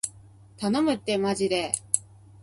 [0.57, 1.73] 頼むってーまじで